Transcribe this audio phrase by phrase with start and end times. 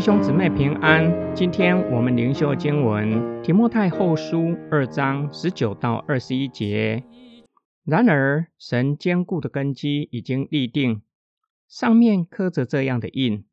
[0.00, 7.04] 弟兄姊妹平安，今天我们灵修经文提摩太后书二章十九到二十一节。
[7.84, 11.02] 然而，神坚固的根基已经立定，
[11.68, 13.44] 上面刻着这样的印：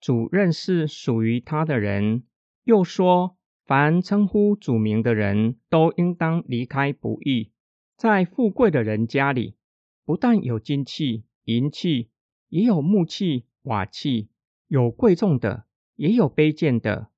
[0.00, 2.22] 主认识属于他的人。
[2.62, 3.36] 又说，
[3.66, 7.50] 凡称呼主名的人都应当离开不义。
[7.96, 9.56] 在富贵的人家里，
[10.04, 12.10] 不但有金器、银器，
[12.50, 14.28] 也有木器、瓦器，
[14.68, 15.64] 有贵重的。
[15.98, 17.08] 也有卑贱的。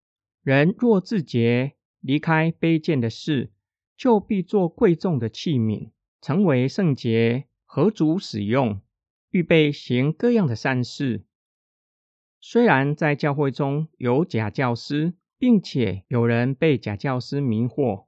[0.43, 3.53] 人若自洁，离开卑贱的事，
[3.95, 5.91] 就必做贵重的器皿，
[6.23, 8.81] 成为圣洁，合主使用，
[9.31, 11.27] 预备行各样的善事。
[12.41, 18.07] 虽然在教会中有假教师，并且有人被假教师迷惑，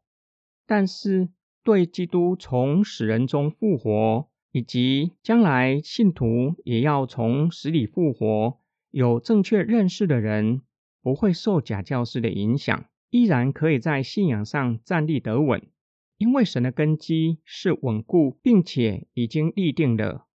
[0.67, 1.29] 但是
[1.63, 8.59] 对基督从死人中复活，以及将来信徒也要从死里复活，
[8.93, 10.61] 有正确认识的人，
[11.03, 15.67] 不会受假教师的影响，依然可以在信仰上站立得稳，
[16.19, 20.27] 因为神的根基是稳固，并且已经立定了。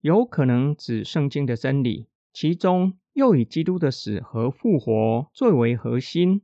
[0.00, 6.40] 有可能指圣经的真理，其中又以基督的死和复活最为核心。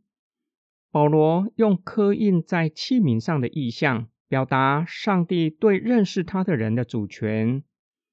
[0.91, 7.63] 保罗用刻印在器皿上的意象，表达上帝对认识他的人的主权，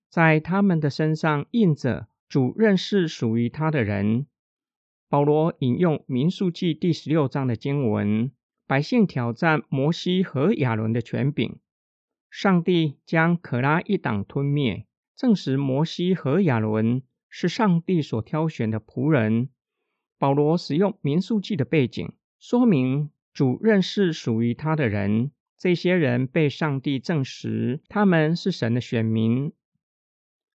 [0.10, 2.08] 在他们的身上印着。
[2.34, 4.26] 主认识属于他的人。
[5.08, 8.32] 保罗引用民数记第十六章的经文：
[8.66, 11.60] 百姓挑战摩西和亚伦的权柄，
[12.32, 19.50] 上帝将可拉一党吞灭，证实摩西和亚伦是上帝所挑选的仆人。
[20.18, 25.30] 保罗使用民数记的背景，说明主认识属于他的人。
[25.60, 29.54] 这些人被上帝证实，他们是神的选民。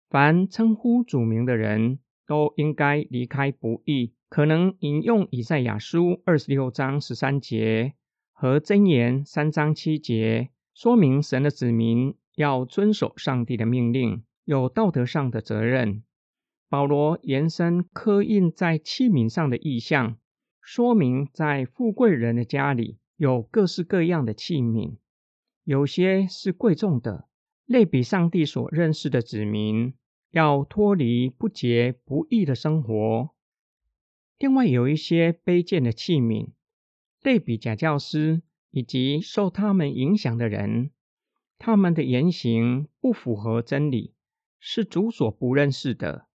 [0.08, 4.14] 凡称呼主名的人都应该离开不义。
[4.28, 7.94] 可能引用以赛亚书二十六章十三节
[8.32, 16.02] 和箴言三章七节，说明神的子民要遵守上帝的命令，有道德上的责任。
[16.68, 20.16] 保罗延伸刻印在器皿上的意象，
[20.60, 24.96] 说明在富贵人的家里有各式各样的器皿，
[25.62, 27.28] 有些是贵重的，
[27.66, 29.94] 类比上帝所认识的子民。
[30.30, 33.30] 要脱离不洁不义的生活。
[34.36, 36.48] 另外有一些卑贱的器皿，
[37.22, 38.42] 类比假教师
[38.72, 40.90] 以及受他们影响的人，
[41.56, 44.14] 他们的言行不符合真理，
[44.58, 46.26] 是主所不认识的。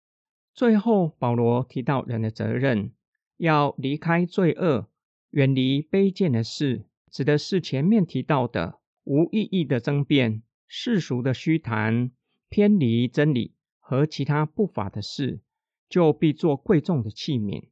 [0.54, 2.92] 最后，保罗提到人的责任，
[3.36, 4.86] 要离开罪恶，
[5.30, 12.12] 远离卑贱的事，指的是前面提到的无意义的争辩、世俗的虚谈、
[12.48, 13.56] 偏离真理。
[13.90, 15.40] 和其他不法的事，
[15.88, 17.70] 就必做贵重的器皿，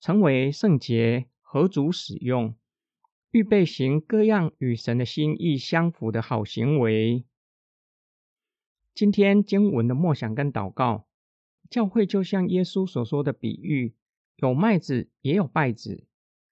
[0.00, 2.56] 成为圣洁，合主使用，
[3.30, 7.24] 预备行各样与神的心意相符的好行为。
[8.92, 11.06] 今天经文的默想跟祷告，
[11.70, 13.94] 教会就像耶稣所说的比喻，
[14.34, 16.08] 有麦子也有稗子。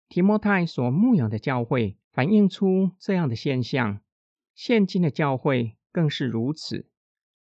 [0.08, 4.00] 提摩太所牧养的教会，反映出这样的现象。
[4.54, 6.86] 现今的教会更是如此。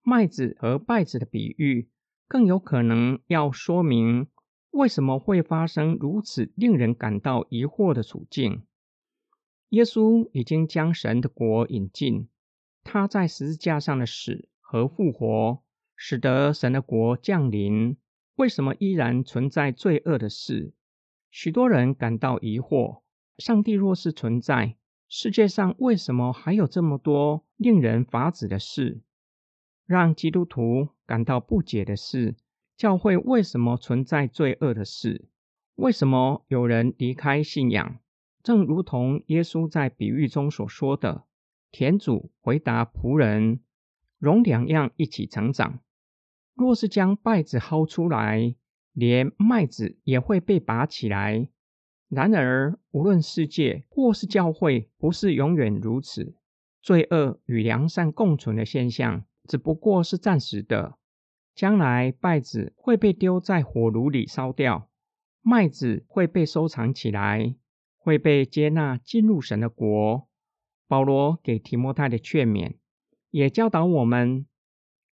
[0.02, 1.88] 麦子和稗子的比喻，
[2.26, 4.28] 更有可能要说明
[4.70, 8.62] 为什么会发生如此令人感到疑惑的处境。
[9.70, 12.28] 耶稣已经将神的国引进，
[12.84, 15.62] 他在十字架上的死和复活，
[15.94, 17.96] 使得神的国降临。
[18.36, 20.72] 为什么依然存在罪恶的事？
[21.30, 23.02] 许多人感到疑惑：
[23.36, 24.76] 上帝若是存在，
[25.08, 29.00] 世界上为什么还有这么多令人发指的事？
[29.84, 32.36] 让基督徒感到不解的是，
[32.76, 35.28] 教会为什么存在罪恶的事？
[35.74, 37.98] 为什么有人离开信仰？
[38.44, 41.24] 正如同耶稣在比喻中所说的，
[41.72, 43.58] 田主回答仆人
[44.18, 45.80] ：“容两样一起成长。
[46.54, 48.54] 若是将稗子薅出来，
[48.92, 51.48] 连麦子也会被拔起来。
[52.08, 56.36] 然而，无论世界或是教会，不是永远如此。
[56.88, 60.96] 罪恶与良善共存的现象。”只不过是暂时的，
[61.54, 64.88] 将来稗子会被丢在火炉里烧掉，
[65.42, 67.54] 麦子会被收藏起来，
[67.98, 70.28] 会被接纳进入神的国。
[70.86, 72.76] 保罗给提摩太的劝勉，
[73.30, 74.46] 也教导我们，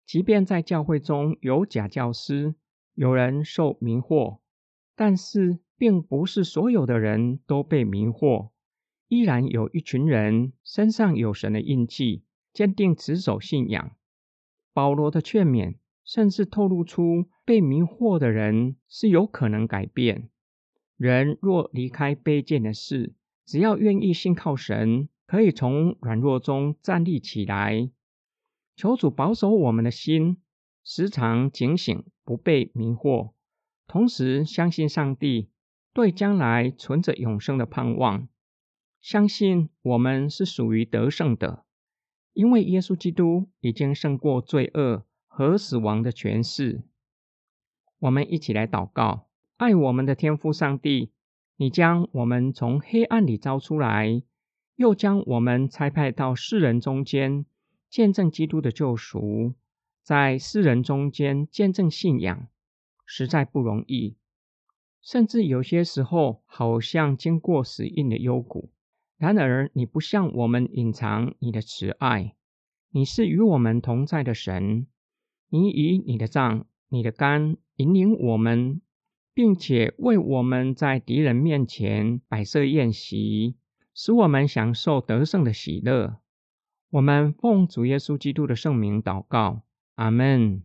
[0.06, 2.56] 即便在教会中有假教师，
[2.94, 4.40] 有人受迷惑，
[4.96, 8.50] 但是并不是所有的人都被迷惑，
[9.08, 12.24] 依然有一群人身上有神的印记，
[12.54, 13.92] 坚定持守信仰。
[14.74, 20.30] 保罗的劝勉，甚至透露出被迷惑的人是有可能改变。
[20.98, 23.14] 人若离开卑贱的事，
[23.46, 27.90] 只要愿意信靠神，可以从软弱中站立起来。
[28.76, 30.38] 求主保守我们的心，
[30.84, 33.34] 时常警醒，不被迷惑，
[33.88, 35.50] 同时相信上帝，
[35.94, 38.28] 对将来存着永生的盼望。
[39.06, 41.64] 相信我们是属于得胜的，
[42.34, 46.82] 因为耶稣基督已经胜过罪恶和死亡的权势。
[48.00, 51.12] 我们一起来祷告：爱我们的天父上帝，
[51.58, 54.24] 你将我们从黑暗里招出来，
[54.76, 57.46] 又将我们差派到世人中间，
[57.88, 59.54] 见证基督的救赎，
[60.02, 62.48] 在世人中间见证信仰，
[63.06, 64.18] 实在不容易，
[65.04, 68.72] 甚至有些时候好像经过死荫的幽谷。
[69.18, 72.36] 然而，你不向我们隐藏你的慈爱，
[72.92, 74.88] 你是与我们同在的神。
[75.50, 78.82] 你以你的杖、你的竿引领我们，
[79.34, 83.56] 并且为我们在敌人面前摆设宴席，
[83.94, 86.18] 使我们享受得胜的喜乐。
[86.90, 89.62] 我们奉主耶稣基督的圣名祷告，
[89.96, 90.62] 阿门。